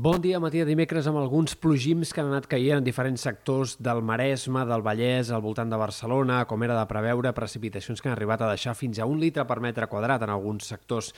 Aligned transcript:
Bon 0.00 0.20
dia, 0.22 0.38
matí 0.38 0.60
de 0.60 0.68
dimecres, 0.68 1.08
amb 1.10 1.18
alguns 1.18 1.56
plogims 1.58 2.12
que 2.14 2.20
han 2.22 2.28
anat 2.30 2.44
caient 2.46 2.78
en 2.78 2.84
diferents 2.86 3.24
sectors 3.26 3.72
del 3.82 3.98
Maresme, 4.06 4.62
del 4.68 4.84
Vallès, 4.86 5.32
al 5.34 5.42
voltant 5.42 5.72
de 5.72 5.80
Barcelona, 5.80 6.36
com 6.46 6.62
era 6.62 6.76
de 6.78 6.84
preveure, 6.86 7.32
precipitacions 7.34 7.98
que 7.98 8.06
han 8.06 8.14
arribat 8.14 8.44
a 8.46 8.52
deixar 8.52 8.76
fins 8.78 9.00
a 9.02 9.08
un 9.10 9.18
litre 9.18 9.42
per 9.48 9.56
metre 9.58 9.88
quadrat 9.90 10.22
en 10.22 10.30
alguns 10.30 10.70
sectors 10.70 11.10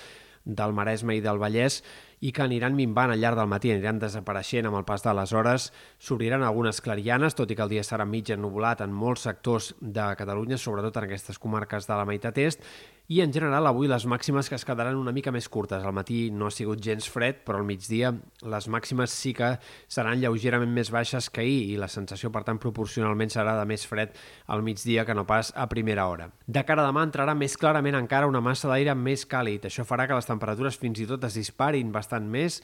del 0.45 0.73
Maresme 0.73 1.19
i 1.19 1.21
del 1.21 1.37
Vallès 1.37 1.83
i 2.25 2.33
que 2.33 2.47
aniran 2.47 2.73
minvant 2.79 3.13
al 3.13 3.21
llarg 3.21 3.37
del 3.37 3.51
matí, 3.53 3.69
aniran 3.75 4.01
desapareixent 4.01 4.71
amb 4.71 4.81
el 4.81 4.87
pas 4.89 5.05
de 5.05 5.13
les 5.13 5.35
hores. 5.37 5.67
S'obriran 6.01 6.41
algunes 6.41 6.81
clarianes, 6.81 7.37
tot 7.37 7.53
i 7.53 7.59
que 7.59 7.67
el 7.67 7.75
dia 7.75 7.85
serà 7.85 8.07
mig 8.09 8.33
ennubulat 8.33 8.81
en 8.81 8.97
molts 8.97 9.29
sectors 9.29 9.75
de 9.81 10.09
Catalunya, 10.17 10.57
sobretot 10.57 10.97
en 10.97 11.11
aquestes 11.11 11.39
comarques 11.39 11.85
de 11.85 12.01
la 12.01 12.09
meitat 12.09 12.41
est, 12.41 12.65
i 13.11 13.19
en 13.25 13.33
general 13.35 13.67
avui 13.67 13.89
les 13.91 14.05
màximes 14.07 14.47
que 14.47 14.55
es 14.55 14.63
quedaran 14.63 14.95
una 14.95 15.11
mica 15.11 15.33
més 15.35 15.49
curtes. 15.51 15.83
Al 15.83 15.95
matí 15.97 16.29
no 16.31 16.47
ha 16.47 16.53
sigut 16.55 16.79
gens 16.79 17.09
fred, 17.11 17.41
però 17.43 17.59
al 17.59 17.67
migdia 17.67 18.13
les 18.47 18.69
màximes 18.71 19.11
sí 19.11 19.33
que 19.35 19.49
seran 19.91 20.21
lleugerament 20.23 20.71
més 20.71 20.93
baixes 20.95 21.27
que 21.27 21.43
ahir 21.43 21.73
i 21.73 21.79
la 21.81 21.89
sensació, 21.91 22.31
per 22.31 22.45
tant, 22.47 22.61
proporcionalment 22.63 23.35
serà 23.35 23.57
de 23.59 23.65
més 23.67 23.83
fred 23.91 24.15
al 24.47 24.63
migdia 24.63 25.03
que 25.09 25.17
no 25.19 25.25
pas 25.27 25.51
a 25.59 25.67
primera 25.67 26.07
hora. 26.07 26.29
De 26.47 26.63
cara 26.69 26.85
a 26.85 26.87
demà 26.87 27.03
entrarà 27.09 27.35
més 27.35 27.59
clarament 27.59 27.99
encara 27.99 28.31
una 28.31 28.45
massa 28.45 28.71
d'aire 28.71 28.95
més 28.95 29.27
càlid. 29.27 29.67
Això 29.67 29.83
farà 29.89 30.07
que 30.07 30.15
les 30.15 30.31
temperatures 30.31 30.79
fins 30.79 31.03
i 31.03 31.09
tot 31.11 31.27
es 31.27 31.41
disparin 31.41 31.91
bastant 31.91 32.31
més, 32.31 32.61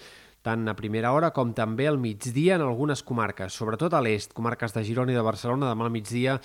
tant 0.46 0.62
a 0.70 0.76
primera 0.78 1.10
hora 1.10 1.32
com 1.34 1.50
també 1.58 1.88
al 1.90 1.98
migdia 1.98 2.54
en 2.54 2.62
algunes 2.62 3.02
comarques, 3.02 3.50
sobretot 3.50 3.98
a 3.98 4.04
l'est, 4.04 4.30
comarques 4.30 4.78
de 4.78 4.86
Girona 4.86 5.10
i 5.10 5.18
de 5.18 5.26
Barcelona, 5.26 5.72
demà 5.74 5.88
al 5.88 5.94
migdia 5.98 6.38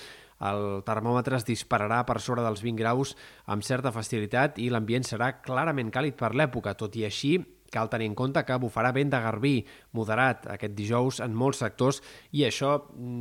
el 0.49 0.81
termòmetre 0.87 1.37
es 1.37 1.45
dispararà 1.47 2.01
per 2.07 2.19
sobre 2.19 2.43
dels 2.45 2.63
20 2.65 2.81
graus 2.81 3.15
amb 3.45 3.65
certa 3.65 3.93
facilitat 3.93 4.57
i 4.57 4.69
l'ambient 4.73 5.05
serà 5.05 5.35
clarament 5.45 5.91
càlid 5.93 6.17
per 6.17 6.33
l'època. 6.33 6.73
Tot 6.77 6.97
i 6.97 7.05
així, 7.05 7.37
cal 7.71 7.89
tenir 7.89 8.09
en 8.11 8.15
compte 8.19 8.43
que 8.45 8.59
bufarà 8.61 8.91
vent 8.95 9.11
de 9.11 9.21
garbí 9.23 9.53
moderat 9.97 10.47
aquest 10.53 10.75
dijous 10.77 11.21
en 11.23 11.35
molts 11.37 11.63
sectors 11.63 12.01
i 12.35 12.45
això 12.47 12.77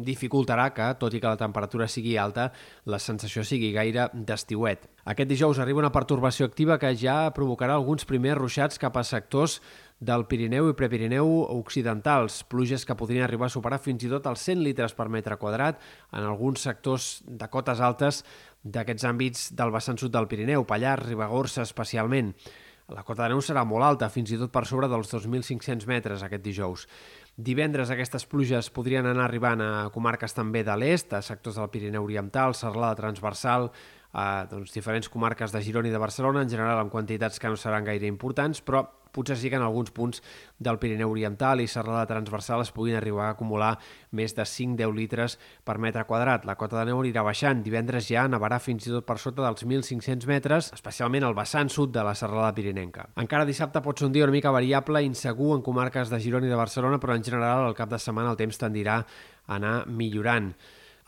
dificultarà 0.06 0.70
que, 0.74 0.92
tot 1.00 1.14
i 1.14 1.20
que 1.22 1.30
la 1.30 1.40
temperatura 1.40 1.88
sigui 1.88 2.16
alta, 2.18 2.50
la 2.86 2.98
sensació 2.98 3.44
sigui 3.46 3.72
gaire 3.76 4.08
d'estiuet. 4.12 4.88
Aquest 5.10 5.30
dijous 5.30 5.58
arriba 5.58 5.80
una 5.80 5.94
pertorbació 5.94 6.46
activa 6.46 6.78
que 6.78 6.92
ja 6.98 7.30
provocarà 7.34 7.74
alguns 7.78 8.04
primers 8.04 8.38
ruixats 8.38 8.78
cap 8.78 8.98
a 9.00 9.06
sectors 9.06 9.60
del 10.00 10.24
Pirineu 10.24 10.70
i 10.70 10.76
Prepirineu 10.76 11.28
occidentals, 11.52 12.40
pluges 12.48 12.86
que 12.88 12.96
podrien 12.96 13.24
arribar 13.26 13.50
a 13.50 13.52
superar 13.52 13.80
fins 13.84 14.04
i 14.04 14.08
tot 14.12 14.28
els 14.30 14.44
100 14.48 14.64
litres 14.64 14.96
per 14.96 15.10
metre 15.12 15.36
quadrat 15.40 15.80
en 16.12 16.24
alguns 16.24 16.64
sectors 16.64 17.10
de 17.26 17.48
cotes 17.52 17.82
altes 17.84 18.22
d'aquests 18.64 19.06
àmbits 19.08 19.46
del 19.56 19.72
vessant 19.72 20.00
sud 20.00 20.12
del 20.12 20.28
Pirineu, 20.28 20.64
Pallars, 20.68 21.04
Ribagorça 21.08 21.64
especialment. 21.68 22.32
La 22.90 23.04
cota 23.06 23.22
de 23.22 23.30
neu 23.30 23.40
serà 23.44 23.62
molt 23.68 23.86
alta, 23.86 24.08
fins 24.10 24.32
i 24.34 24.38
tot 24.40 24.50
per 24.50 24.64
sobre 24.66 24.88
dels 24.90 25.12
2.500 25.12 25.86
metres 25.86 26.24
aquest 26.26 26.42
dijous. 26.42 26.86
Divendres 27.38 27.92
aquestes 27.94 28.26
pluges 28.26 28.70
podrien 28.74 29.06
anar 29.06 29.28
arribant 29.28 29.62
a 29.62 29.70
comarques 29.94 30.34
també 30.34 30.64
de 30.66 30.74
l'est, 30.74 31.14
a 31.14 31.22
sectors 31.22 31.60
del 31.60 31.70
Pirineu 31.70 32.08
Oriental, 32.08 32.56
Serlada 32.58 32.98
Transversal, 32.98 33.70
a 34.12 34.46
doncs, 34.50 34.72
diferents 34.74 35.08
comarques 35.08 35.52
de 35.52 35.62
Girona 35.62 35.90
i 35.90 35.94
de 35.94 36.00
Barcelona, 36.02 36.42
en 36.42 36.50
general 36.50 36.80
amb 36.80 36.92
quantitats 36.92 37.38
que 37.38 37.50
no 37.50 37.58
seran 37.60 37.86
gaire 37.86 38.08
importants, 38.10 38.62
però 38.64 38.86
potser 39.10 39.36
sí 39.36 39.50
que 39.50 39.56
en 39.58 39.62
alguns 39.62 39.90
punts 39.90 40.22
del 40.58 40.78
Pirineu 40.78 41.10
Oriental 41.10 41.60
i 41.60 41.68
Serrada 41.68 42.06
Transversal 42.06 42.62
es 42.62 42.70
puguin 42.74 42.96
arribar 42.96 43.26
a 43.26 43.34
acumular 43.34 43.72
més 44.14 44.34
de 44.36 44.46
5-10 44.46 44.94
litres 44.94 45.36
per 45.66 45.78
metre 45.82 46.04
quadrat. 46.06 46.46
La 46.46 46.56
cota 46.58 46.78
de 46.78 46.86
neu 46.90 47.00
anirà 47.02 47.24
baixant. 47.26 47.62
Divendres 47.66 48.08
ja 48.08 48.26
nevarà 48.30 48.60
fins 48.62 48.86
i 48.86 48.94
tot 48.94 49.06
per 49.06 49.18
sota 49.18 49.42
dels 49.42 49.66
1.500 49.66 50.30
metres, 50.30 50.72
especialment 50.78 51.26
al 51.26 51.34
vessant 51.38 51.70
sud 51.70 51.94
de 51.94 52.04
la 52.06 52.14
Serrada 52.14 52.54
Pirinenca. 52.54 53.08
Encara 53.20 53.48
dissabte 53.48 53.82
pot 53.82 53.98
ser 53.98 54.06
un 54.08 54.14
dia 54.14 54.26
una 54.26 54.36
mica 54.36 54.54
variable, 54.54 55.02
insegur 55.02 55.56
en 55.56 55.66
comarques 55.66 56.10
de 56.10 56.20
Girona 56.22 56.46
i 56.46 56.52
de 56.52 56.60
Barcelona, 56.60 57.00
però 57.02 57.16
en 57.18 57.26
general 57.26 57.66
al 57.66 57.78
cap 57.78 57.90
de 57.90 57.98
setmana 57.98 58.30
el 58.30 58.38
temps 58.40 58.62
tendirà 58.62 59.00
a 59.02 59.56
anar 59.58 59.80
millorant. 59.90 60.54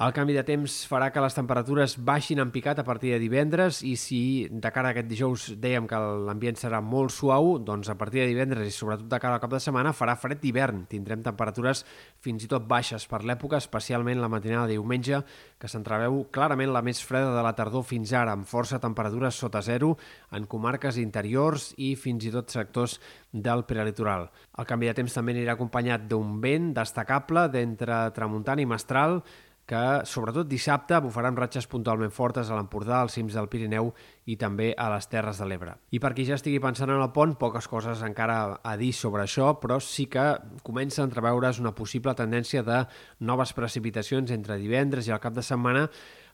El 0.00 0.14
canvi 0.16 0.32
de 0.32 0.40
temps 0.40 0.72
farà 0.88 1.10
que 1.12 1.20
les 1.20 1.34
temperatures 1.36 1.98
baixin 2.00 2.40
en 2.40 2.48
picat 2.50 2.78
a 2.80 2.84
partir 2.84 3.10
de 3.12 3.18
divendres 3.20 3.82
i 3.84 3.92
si 4.00 4.48
de 4.48 4.70
cara 4.72 4.88
a 4.88 4.94
aquest 4.94 5.08
dijous 5.10 5.44
dèiem 5.60 5.84
que 5.86 5.98
l'ambient 6.24 6.56
serà 6.56 6.80
molt 6.80 7.12
suau, 7.12 7.58
doncs 7.60 7.90
a 7.92 7.96
partir 8.00 8.22
de 8.22 8.30
divendres 8.30 8.64
i 8.64 8.72
sobretot 8.72 9.10
de 9.10 9.18
cara 9.20 9.36
al 9.36 9.42
cap 9.42 9.52
de 9.52 9.60
setmana 9.60 9.92
farà 9.92 10.14
fred 10.16 10.40
d'hivern. 10.40 10.86
Tindrem 10.88 11.20
temperatures 11.26 11.84
fins 12.24 12.46
i 12.46 12.48
tot 12.48 12.64
baixes 12.64 13.04
per 13.04 13.20
l'època, 13.20 13.60
especialment 13.60 14.22
la 14.22 14.32
matinada 14.32 14.64
de 14.70 14.78
diumenge, 14.78 15.20
que 15.60 15.68
s'entreveu 15.68 16.22
clarament 16.32 16.72
la 16.72 16.82
més 16.82 17.04
freda 17.04 17.36
de 17.36 17.44
la 17.44 17.52
tardor 17.52 17.84
fins 17.84 18.16
ara, 18.16 18.32
amb 18.32 18.48
força 18.48 18.80
temperatures 18.80 19.36
sota 19.44 19.60
zero 19.60 19.98
en 20.32 20.48
comarques 20.48 20.96
interiors 21.04 21.74
i 21.76 21.92
fins 22.00 22.24
i 22.24 22.32
tot 22.32 22.48
sectors 22.48 22.96
del 23.30 23.68
prelitoral. 23.68 24.30
El 24.56 24.64
canvi 24.64 24.88
de 24.88 24.96
temps 25.02 25.20
també 25.20 25.36
anirà 25.36 25.52
acompanyat 25.52 26.08
d'un 26.08 26.40
vent 26.40 26.72
destacable 26.80 27.50
d'entre 27.52 28.06
tramuntana 28.16 28.64
i 28.64 28.70
mestral, 28.72 29.20
que 29.66 30.02
sobretot 30.08 30.48
dissabte 30.50 30.98
bufaran 31.04 31.36
ratxes 31.38 31.68
puntualment 31.70 32.10
fortes 32.12 32.50
a 32.50 32.56
l'Empordà, 32.58 33.00
als 33.00 33.14
cims 33.16 33.36
del 33.36 33.48
Pirineu 33.52 33.92
i 34.26 34.36
també 34.36 34.72
a 34.76 34.88
les 34.92 35.06
Terres 35.08 35.38
de 35.38 35.46
l'Ebre. 35.48 35.76
I 35.94 36.00
per 36.02 36.12
qui 36.16 36.26
ja 36.28 36.36
estigui 36.38 36.60
pensant 36.62 36.90
en 36.90 37.00
el 37.00 37.12
pont, 37.14 37.36
poques 37.38 37.68
coses 37.70 38.02
encara 38.02 38.58
a 38.62 38.74
dir 38.80 38.92
sobre 38.96 39.22
això, 39.24 39.54
però 39.62 39.78
sí 39.80 40.08
que 40.10 40.26
comença 40.66 41.02
a 41.02 41.06
entreveure's 41.06 41.62
una 41.62 41.76
possible 41.78 42.14
tendència 42.18 42.66
de 42.66 42.82
noves 43.20 43.54
precipitacions 43.54 44.34
entre 44.34 44.58
divendres 44.58 45.08
i 45.08 45.14
el 45.14 45.22
cap 45.22 45.38
de 45.38 45.46
setmana 45.46 45.88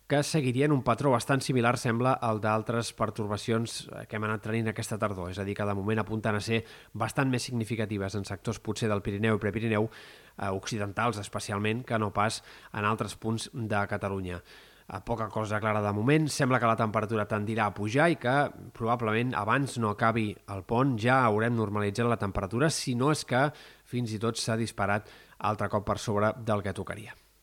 que 0.08 0.22
seguirien 0.24 0.72
un 0.72 0.80
patró 0.82 1.10
bastant 1.12 1.42
similar, 1.44 1.74
sembla, 1.76 2.14
al 2.14 2.40
d'altres 2.40 2.94
pertorbacions 2.96 3.82
que 4.08 4.16
hem 4.16 4.24
anat 4.24 4.40
tenint 4.46 4.70
aquesta 4.72 4.96
tardor. 4.96 5.28
És 5.28 5.38
a 5.38 5.44
dir, 5.44 5.52
que 5.54 5.66
de 5.68 5.74
moment 5.76 6.00
apunten 6.00 6.38
a 6.38 6.40
ser 6.40 6.62
bastant 6.96 7.28
més 7.28 7.44
significatives 7.44 8.16
en 8.16 8.24
sectors 8.24 8.58
potser 8.64 8.88
del 8.88 9.04
Pirineu 9.04 9.36
i 9.36 9.42
Prepirineu, 9.42 9.90
eh, 10.38 10.48
occidentals 10.48 11.18
especialment, 11.18 11.84
que 11.84 11.98
no 11.98 12.12
pas 12.14 12.42
en 12.72 12.88
altres 12.88 13.16
punts 13.16 13.50
de 13.52 13.84
Catalunya. 13.90 14.40
A 14.88 15.02
poca 15.04 15.28
cosa 15.28 15.60
clara 15.60 15.82
de 15.84 15.92
moment, 15.92 16.30
sembla 16.32 16.56
que 16.58 16.70
la 16.70 16.78
temperatura 16.80 17.26
tendirà 17.28 17.66
a 17.68 17.74
pujar 17.76 18.08
i 18.08 18.16
que 18.16 18.36
probablement 18.72 19.34
abans 19.36 19.76
no 19.76 19.92
acabi 19.92 20.30
el 20.48 20.64
pont 20.64 20.96
ja 20.96 21.20
haurem 21.26 21.58
normalitzat 21.58 22.08
la 22.08 22.16
temperatura, 22.16 22.72
si 22.72 22.96
no 22.96 23.12
és 23.12 23.26
que 23.28 23.50
fins 23.84 24.16
i 24.16 24.22
tot 24.22 24.40
s'ha 24.40 24.56
disparat 24.56 25.12
altre 25.44 25.68
cop 25.68 25.84
per 25.84 26.00
sobre 26.00 26.32
del 26.40 26.64
que 26.64 26.72
tocaria. 26.72 27.12